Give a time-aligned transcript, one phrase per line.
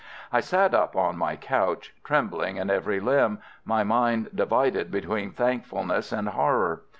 [0.33, 6.11] I sat up on my couch, trembling in every limb, my mind divided between thankfulness
[6.11, 6.81] and horror.